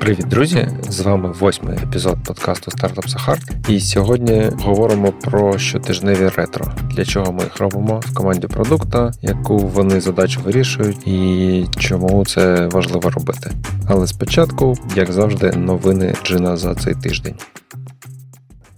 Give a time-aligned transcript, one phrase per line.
[0.00, 0.68] Привіт, друзі!
[0.88, 3.38] З вами восьмий епізод подкасту Стартап Сахар.
[3.68, 9.58] І сьогодні говоримо про щотижневі ретро, для чого ми їх робимо в команді продукта, яку
[9.58, 13.50] вони задачу вирішують, і чому це важливо робити.
[13.86, 17.34] Але спочатку, як завжди, новини Джина за цей тиждень.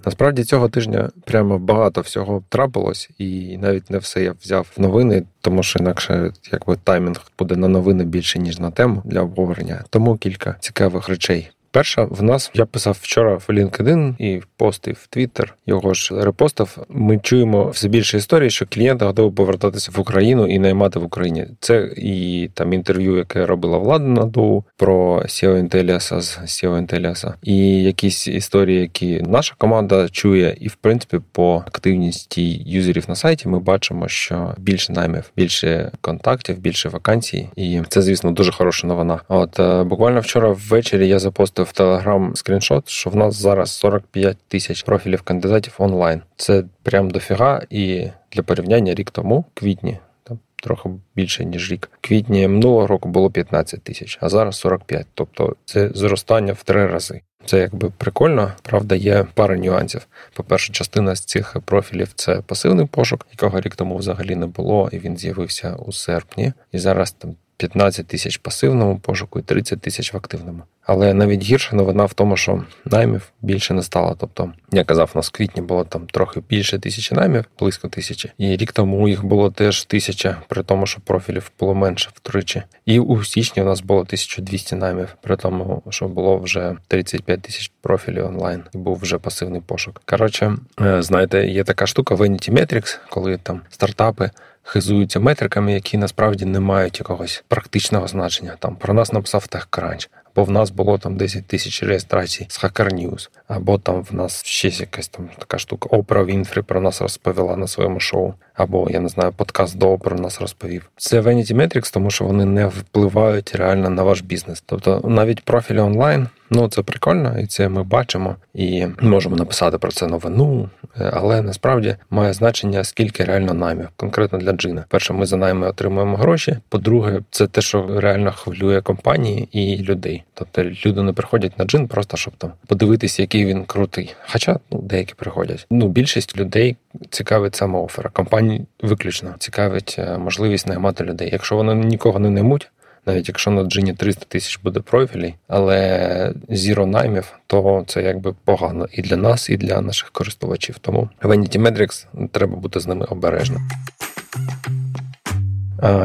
[0.05, 5.23] Насправді цього тижня прямо багато всього трапилось, і навіть не все я взяв в новини,
[5.41, 9.85] тому що інакше якби таймінг буде на новини більше ніж на тему для обговорення.
[9.91, 11.51] Тому кілька цікавих речей.
[11.73, 16.79] Перша в нас я писав вчора в LinkedIn і постив в Twitter, його ж репостив.
[16.89, 21.47] Ми чуємо все більше історії, що клієнти готові повертатися в Україну і наймати в Україні.
[21.61, 27.35] Це і там інтерв'ю, яке робила влада на ДОУ про SEO Intellias з SEO Intellias,
[27.43, 33.49] і якісь історії, які наша команда чує, і в принципі по активності юзерів на сайті
[33.49, 39.21] ми бачимо, що більше наймів, більше контактів, більше вакансій, і це, звісно, дуже хороша новина.
[39.29, 44.39] От е, буквально вчора ввечері я запостив в Телеграм скріншот, що в нас зараз 45
[44.49, 46.23] тисяч профілів кандидатів онлайн.
[46.37, 51.91] Це прям дофіга, і для порівняння рік тому, квітні, там трохи більше ніж рік.
[52.01, 55.07] Квітні минулого року було 15 тисяч, а зараз 45.
[55.15, 57.21] Тобто це зростання в три рази.
[57.45, 58.53] Це якби прикольно.
[58.63, 60.07] Правда, є пара нюансів.
[60.35, 64.99] По-перше, частина з цих профілів це пасивний пошук, якого рік тому взагалі не було, і
[64.99, 66.53] він з'явився у серпні.
[66.73, 70.63] І зараз там 15 тисяч пасивному пошуку і 30 тисяч в активному.
[70.83, 74.17] Але навіть гірша новина в тому, що наймів більше не стало.
[74.21, 78.31] Тобто, я казав, в квітні було там трохи більше тисячі наймів, близько тисячі.
[78.39, 82.63] І рік тому їх було теж тисяча, при тому, що профілів було менше втричі.
[82.87, 87.73] І у січні у нас було 1200 наймів, при тому, що було вже 35 тисяч
[87.81, 90.03] профілів онлайн, і був вже пасивний пошук.
[90.05, 94.31] Коротше, е, знаєте, є така штука Vanity Metrics, коли там стартапи
[94.63, 98.57] хизуються метриками, які насправді не мають якогось практичного значення.
[98.59, 102.95] Там про нас написав TechCrunch, або в нас було там 10 тисяч реєстрацій з Hacker
[102.95, 105.89] News, або там в нас ще якась там така штука.
[105.97, 110.19] Опра Вінфрі про нас розповіла на своєму шоу, або я не знаю, подкаст до про
[110.19, 110.91] нас розповів.
[110.97, 114.63] Це Vanity Metrics, тому що вони не впливають реально на ваш бізнес.
[114.67, 116.29] Тобто навіть профілі онлайн.
[116.51, 120.69] Ну, це прикольно, і це ми бачимо, і можемо написати про це новину,
[121.01, 124.85] е, але насправді має значення, скільки реально наймів, конкретно для джина.
[124.89, 126.57] Перше, ми за найми отримуємо гроші.
[126.69, 130.23] По-друге, це те, що реально хвилює компанії і людей.
[130.35, 134.15] Тобто люди не приходять на джин, просто щоб там подивитися, який він крутий.
[134.33, 135.67] Хоча ну деякі приходять.
[135.71, 136.77] Ну більшість людей
[137.11, 138.11] цікавить саме офера.
[138.13, 141.29] Компанії виключно цікавить е, можливість наймати людей.
[141.33, 142.71] Якщо вони нікого не наймуть
[143.07, 148.87] навіть якщо на джині 300 тисяч буде профілей, але зіро наймів, то це якби погано
[148.93, 150.79] і для нас, і для наших користувачів.
[150.79, 153.61] Тому Vanity Metrics треба бути з ними обережним.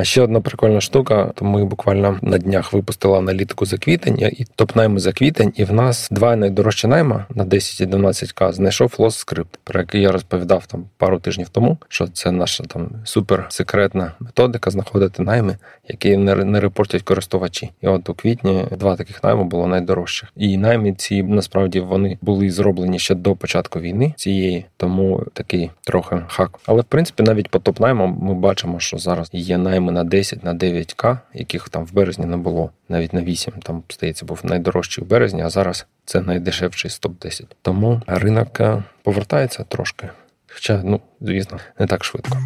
[0.01, 5.11] Ще одна прикольна штука, ми буквально на днях випустили аналітику за квітень і топ-найми за
[5.11, 9.79] квітень, і в нас два найдорожчі найма на 10 і 12к знайшов Lost Script, про
[9.79, 15.57] який я розповідав там пару тижнів тому, що це наша там суперсекретна методика знаходити найми,
[15.87, 17.71] які не, не репортять користувачі.
[17.81, 20.31] І от у квітні два таких найми було найдорожчих.
[20.35, 26.21] І найми ці насправді вони були зроблені ще до початку війни цієї, тому такий трохи
[26.27, 26.59] хак.
[26.65, 30.53] Але в принципі навіть по топ-наймам ми бачимо, що зараз є найми на 10, на
[30.53, 35.07] 9К, яких там в березні не було, навіть на 8, там, здається, був найдорожчий в
[35.07, 37.45] березні, а зараз це найдешевший з топ-10.
[37.61, 40.09] Тому ринок е, повертається трошки.
[40.47, 42.37] Хоча, ну, звісно, не так швидко.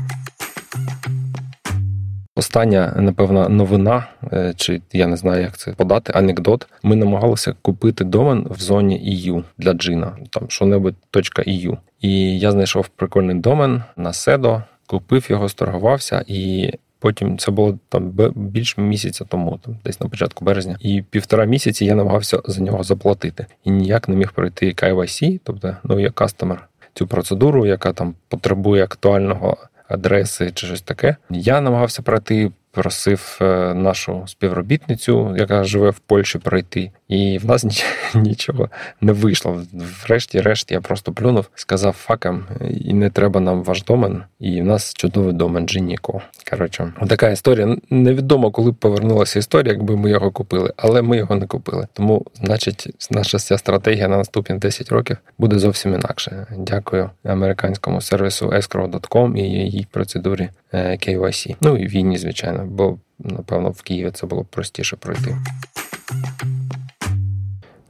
[2.36, 6.68] Остання, напевно, новина, е, чи я не знаю, як це подати, анекдот.
[6.84, 11.78] Ми намагалися купити домен в зоні EU для джина, там що-небудь .eu.
[12.02, 18.12] І я знайшов прикольний домен на Седо, купив його, сторгувався і Потім це було там
[18.36, 22.84] більш місяця тому, там десь на початку березня, і півтора місяці я намагався за нього
[22.84, 28.16] заплатити і ніяк не міг пройти KYC, тобто ну я кастомер, цю процедуру, яка там
[28.28, 31.16] потребує актуального адреси чи щось таке.
[31.30, 37.66] Я намагався пройти просив е, нашу співробітницю, яка живе в Польщі, пройти, і в нас
[38.16, 38.70] нічого
[39.02, 39.62] не вийшло.
[40.04, 42.46] Врешті-решт я просто плюнув, сказав факам,
[42.86, 44.24] і не треба нам ваш домен.
[44.40, 46.22] І в нас чудовий домен Дженіко.
[46.50, 47.78] Коротше, така історія.
[47.90, 51.88] Невідомо, коли б повернулася історія, якби ми його купили, але ми його не купили.
[51.94, 56.48] Тому, значить, наша вся стратегія на наступні 10 років буде зовсім інакше.
[56.58, 61.56] Дякую американському сервісу escrow.com і її процедурі KYC.
[61.62, 65.38] Ну і війні, звичайно бо, напевно, в Києві це було простіше пройти.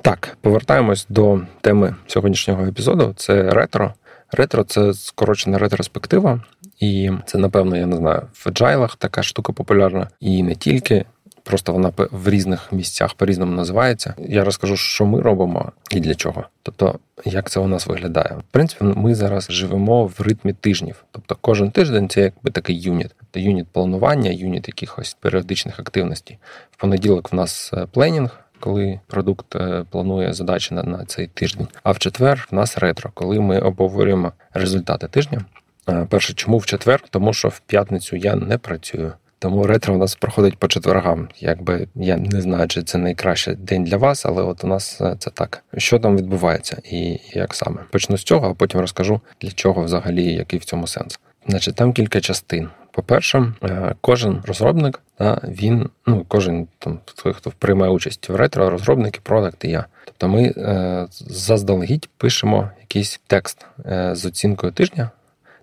[0.01, 3.13] Так, повертаємось до теми сьогоднішнього епізоду.
[3.15, 3.93] Це ретро.
[4.31, 6.43] Ретро це скорочена ретроспектива,
[6.79, 11.05] і це, напевно, я не знаю, в джайлах така штука популярна, і не тільки.
[11.44, 14.13] Просто вона в різних місцях по-різному називається.
[14.18, 16.44] Я розкажу, що ми робимо і для чого.
[16.63, 18.36] Тобто, як це у нас виглядає.
[18.36, 21.03] В принципі, ми зараз живемо в ритмі тижнів.
[21.12, 23.15] Тобто, кожен тиждень це якби такий юніт.
[23.19, 26.38] Тобто юніт планування, юніт якихось періодичних активностей.
[26.71, 28.39] В понеділок в нас е, пленінг.
[28.59, 33.12] Коли продукт е, планує задачі на, на цей тиждень, а в четвер в нас ретро,
[33.13, 35.42] коли ми обговорюємо результати тижня.
[35.89, 37.03] Е, перше, чому в четвер?
[37.09, 39.13] Тому що в п'ятницю я не працюю.
[39.39, 41.30] Тому ретро у нас проходить по четвергам.
[41.39, 45.15] Якби я не знаю, чи це найкращий день для вас, але от у нас е,
[45.19, 45.63] це так.
[45.77, 50.24] Що там відбувається і як саме почну з цього, а потім розкажу для чого взагалі
[50.24, 51.19] який в цьому сенс.
[51.47, 52.69] Значить, там кілька частин.
[52.91, 55.01] По-перше, е, кожен розробник,
[55.44, 59.85] він, ну кожен там той, хто приймає участь в ретро, розробники, продакт і я.
[60.06, 63.65] Тобто ми е, заздалегідь пишемо якийсь текст
[64.12, 65.09] з оцінкою тижня.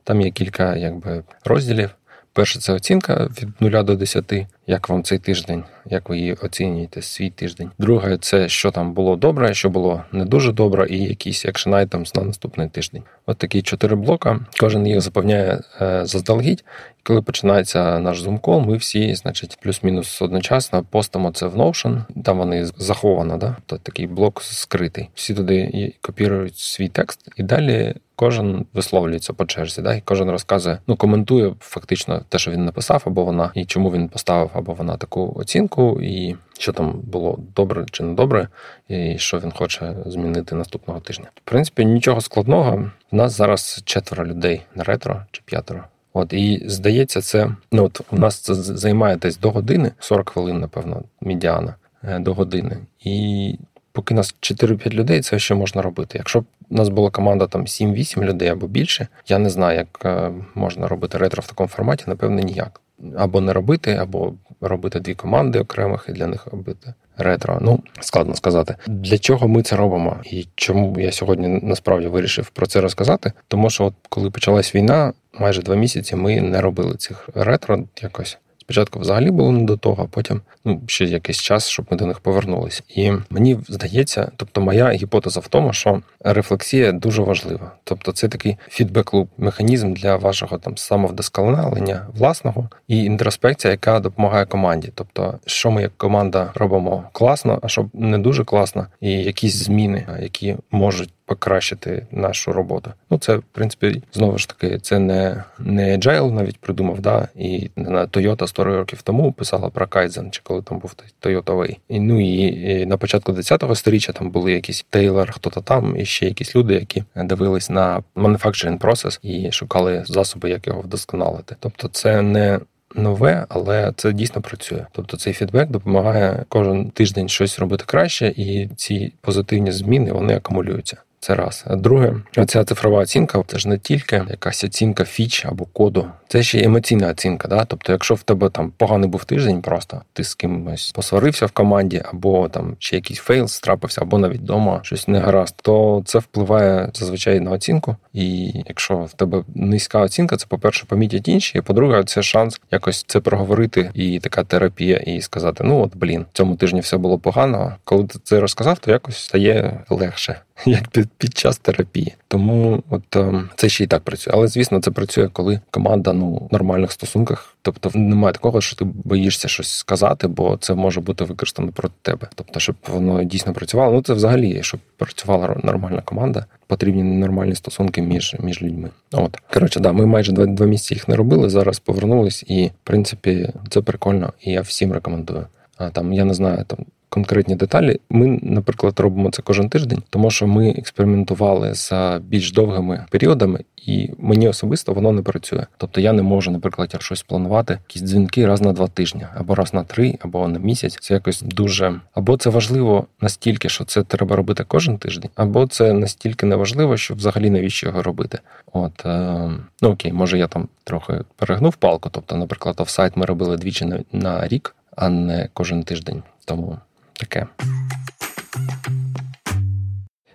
[0.04, 1.90] Там є кілька якби розділів.
[2.36, 4.32] Перше, це оцінка від 0 до 10,
[4.66, 7.70] як вам цей тиждень, як ви її оцінюєте, свій тиждень.
[7.78, 12.16] Друге, це що там було добре, що було не дуже добре, і якийсь action items
[12.18, 13.02] на наступний тиждень.
[13.26, 14.40] От такі чотири блока.
[14.60, 16.64] Кожен їх заповняє е, заздалегідь.
[17.02, 22.64] Коли починається наш Zoom-кол, ми всі, значить, плюс-мінус одночасно постимо це в Notion, там вони
[22.64, 23.56] заховано, да?
[23.66, 25.08] Тобто такий блок скритий.
[25.14, 29.94] Всі туди копірують свій текст, і далі кожен висловлюється по черзі, да?
[29.94, 34.08] і кожен розказує, ну коментує фактично те, що він написав, або вона, і чому він
[34.08, 38.48] поставив, або вона таку оцінку, і що там було добре чи не добре,
[38.88, 41.26] і що він хоче змінити наступного тижня.
[41.34, 42.90] В принципі, нічого складного.
[43.12, 45.84] У нас зараз четверо людей на ретро чи п'ятеро.
[46.12, 50.60] От і здається, це ну от у нас це займає десь до години, 40 хвилин,
[50.60, 51.74] напевно, медіана
[52.04, 52.76] е, до години.
[53.00, 53.58] І
[53.92, 56.18] поки нас 4-5 людей, це ще можна робити.
[56.18, 60.02] Якщо б у нас була команда там 7-8 людей або більше, я не знаю, як
[60.04, 62.80] е, можна робити ретро в такому форматі, напевно, ніяк.
[63.16, 67.58] Або не робити, або робити дві команди окремих і для них робити ретро.
[67.60, 72.66] Ну складно сказати, для чого ми це робимо, і чому я сьогодні насправді вирішив про
[72.66, 73.32] це розказати.
[73.48, 78.38] Тому що, от коли почалась війна, майже два місяці ми не робили цих ретро якось.
[78.66, 82.06] Спочатку взагалі було не до того, а потім ну ще якийсь час, щоб ми до
[82.06, 82.82] них повернулись.
[82.88, 87.72] І мені здається, тобто моя гіпотеза в тому, що рефлексія дуже важлива.
[87.84, 94.92] Тобто, це такий фідбек-луп, механізм для вашого там самовдосконалення власного і інтроспекція, яка допомагає команді.
[94.94, 100.06] Тобто, що ми як команда робимо класно, а що не дуже класно, і якісь зміни,
[100.22, 102.92] які можуть покращити нашу роботу.
[103.10, 107.70] Ну це в принципі знову ж таки це не не Agile навіть придумав, да і
[107.76, 111.76] на Toyota 100 років тому писала про Kaizen, чи коли там був Way.
[111.88, 112.36] І ну і,
[112.80, 116.74] і на початку 10-го сторіччя там були якісь Тейлор, хто-то там, і ще якісь люди,
[116.74, 121.56] які дивились на manufacturing process і шукали засоби, як його вдосконалити.
[121.60, 122.60] Тобто, це не
[122.94, 124.86] нове, але це дійсно працює.
[124.92, 130.96] Тобто цей фідбек допомагає кожен тиждень щось робити краще, і ці позитивні зміни вони акумулюються.
[131.26, 131.64] Це раз.
[131.70, 132.14] Друге,
[132.46, 136.64] ця цифрова оцінка це ж не тільки якась оцінка фіч або коду, це ще й
[136.64, 137.48] емоційна оцінка.
[137.48, 137.64] Да?
[137.64, 142.02] Тобто, якщо в тебе там поганий був тиждень, просто ти з кимось посварився в команді,
[142.04, 146.90] або там ще якийсь фейл стряпився, або навіть вдома щось не гаразд, то це впливає
[146.94, 147.96] зазвичай на оцінку.
[148.12, 151.58] І якщо в тебе низька оцінка, це по-перше, помітять інші.
[151.58, 156.26] і По-друге, це шанс якось це проговорити і така терапія, і сказати: ну от блін,
[156.32, 157.76] цьому тижні все було погано.
[157.84, 160.40] Коли ти це розказав, то якось стає легше.
[160.66, 164.34] Як під під час терапії, тому от ем, це ще й так працює.
[164.36, 167.56] Але звісно, це працює, коли команда ну в нормальних стосунках.
[167.62, 172.28] Тобто немає такого, що ти боїшся щось сказати, бо це може бути використано проти тебе.
[172.34, 173.92] Тобто, щоб воно дійсно працювало.
[173.92, 178.90] Ну це взагалі, щоб працювала нормальна команда, потрібні нормальні стосунки між між людьми.
[179.12, 181.50] От коротше, да, ми майже два два місяці їх не робили.
[181.50, 185.46] Зараз повернулись, і в принципі це прикольно, і я всім рекомендую.
[185.76, 186.78] А там я не знаю там
[187.16, 188.00] конкретні деталі.
[188.10, 194.10] Ми, наприклад, робимо це кожен тиждень, тому що ми експериментували з більш довгими періодами, і
[194.18, 195.66] мені особисто воно не працює.
[195.76, 199.74] Тобто я не можу, наприклад, щось планувати, якісь дзвінки раз на два тижні, або раз
[199.74, 200.98] на три, або на місяць.
[201.00, 205.92] Це якось дуже або це важливо настільки, що це треба робити кожен тиждень, або це
[205.92, 208.38] настільки неважливо, що взагалі навіщо його робити.
[208.72, 209.50] От е,
[209.82, 212.08] ну окей, може я там трохи перегнув палку.
[212.12, 216.22] Тобто, наприклад, офсайт ми робили двічі на, на рік, а не кожен тиждень.
[216.44, 216.78] Тому
[217.16, 217.46] таке.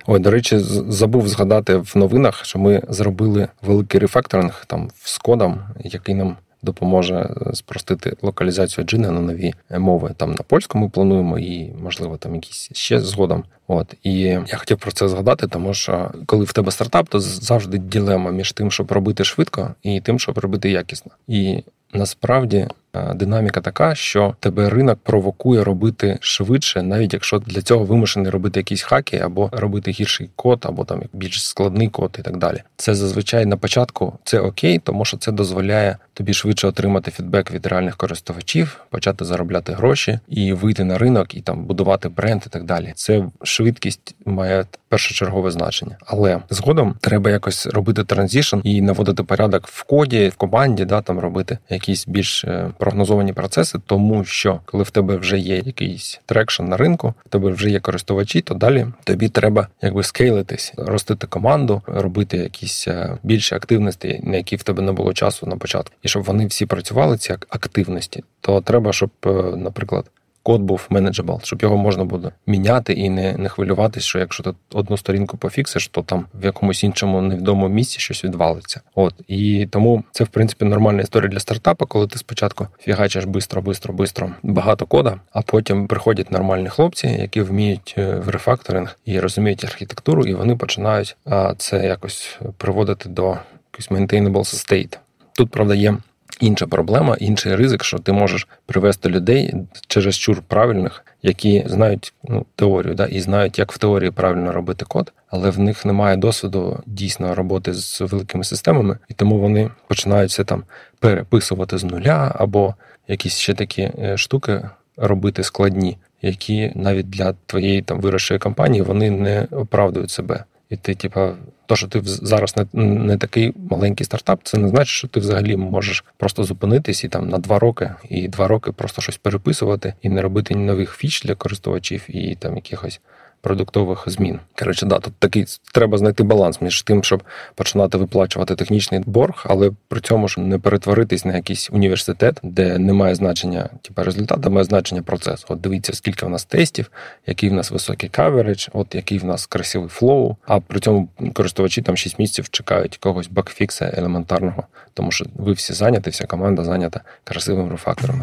[0.08, 5.60] Ой, до речі, забув згадати в новинах, що ми зробили великий рефакторинг там з кодом,
[5.84, 10.14] який нам допоможе е, спростити локалізацію джина на нові мови.
[10.18, 13.44] Там на польському плануємо і, можливо, там якісь ще згодом.
[13.68, 17.78] От і я хотів про це згадати, тому що коли в тебе стартап, то завжди
[17.78, 21.12] ділема між тим, щоб робити швидко, і тим, щоб робити якісно.
[21.28, 22.68] І насправді
[23.16, 28.82] динаміка така, що тебе ринок провокує робити швидше, навіть якщо для цього вимушений робити якісь
[28.82, 32.64] хаки, або робити гірший код, або там більш складний код і так далі.
[32.78, 37.66] Це зазвичай на початку це okay, тому що це дозволяє тобі швидше отримати фідбек від
[37.66, 42.64] реальних користувачів, почати заробляти гроші і вийти на ринок і там будувати бренд і так
[42.64, 42.94] далі.
[42.96, 49.84] Це швидкість має першочергове значення, але згодом треба якось робити transition і наводити порядок в
[49.84, 54.90] коді, в команді, да там робити якісь більш е, прогнозовані процеси, тому що коли в
[54.90, 59.30] тебе вже є якийсь traction на ринку, в тебе вже є користувачі, то далі тобі
[59.30, 64.92] треба якби скейлитись, ростити команду, робити якісь е, більші активності, на які в тебе не
[64.92, 69.30] було часу на початку, і щоб вони всі працювали ці активності, то треба, щоб, е,
[69.58, 70.06] наприклад
[70.44, 74.54] код був manageable, щоб його можна буде міняти і не не хвилюватись, що якщо ти
[74.74, 78.82] одну сторінку пофіксиш, то там в якомусь іншому невідомому місці щось відвалиться.
[78.96, 83.62] От і тому це в принципі нормальна історія для стартапа, коли ти спочатку фігачиш бистро,
[83.62, 89.20] бистро, бистро багато кода, а потім приходять нормальні хлопці, які вміють е, в рефакторинг і
[89.20, 91.16] розуміють архітектуру, і вони починають
[91.58, 93.38] це якось приводити до
[93.74, 94.98] якось maintainable state.
[95.34, 95.98] Тут правда є
[96.42, 99.56] інша проблема, інший ризик, що ти можеш привести людей
[99.88, 104.86] через чур правильних, які знають ну, теорію, да, і знають, як в теорії правильно робити
[104.86, 110.32] код, але в них немає досвіду дійсно роботи з великими системами, і тому вони починають
[110.32, 110.64] все там
[111.00, 112.76] переписувати з нуля або
[113.08, 119.12] якісь ще такі е, штуки робити складні, які навіть для твоєї там вирощої компанії вони
[119.12, 120.44] не оправдують себе.
[120.70, 121.34] І ти, типа,
[121.72, 125.58] то, що ти зараз не не такий маленький стартап, це не значить, що ти взагалі
[125.58, 130.10] можеш просто зупинитись і там на два роки, і два роки просто щось переписувати і
[130.10, 133.00] не робити ні нових фіч для користувачів і там якихось
[133.42, 134.40] продуктових змін.
[134.60, 137.24] Коротше, да, тут такий треба знайти баланс між тим, щоб
[137.56, 143.16] починати виплачувати технічний борг, але при цьому ж не перетворитись на якийсь університет, де немає
[143.16, 145.46] значення, типу, результату, має значення процесу.
[145.50, 146.92] От дивіться, скільки в нас тестів,
[147.28, 150.36] який в нас високий coverage, от який в нас красивий flow.
[150.46, 155.54] А при цьому користувачі там 6 місяців чекають якогось bugfix а елементарного, тому що ви
[155.54, 158.22] всі зайняті, вся команда зайнята красивим рефакторингом.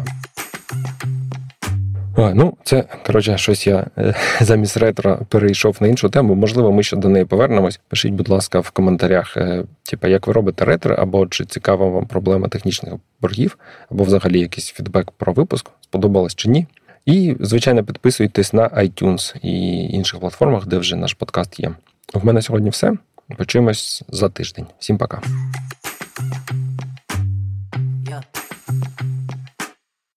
[2.19, 6.35] Ну, це коротше, щось я е, замість ретро перейшов на іншу тему.
[6.35, 7.79] Можливо, ми ще до неї повернемось.
[7.87, 12.05] Пишіть, будь ласка, в коментарях, е, типу, як ви робите ретро, або чи цікава вам
[12.05, 13.57] проблема технічних боргів,
[13.91, 16.67] або взагалі якийсь фідбек про випуск, сподобалось чи ні.
[17.05, 21.71] І, звичайно, підписуйтесь на iTunes і інших платформах, де вже наш подкаст є.
[22.13, 22.93] В мене сьогодні все.
[23.37, 24.65] Почуємось за тиждень.
[24.79, 25.21] Всім пока.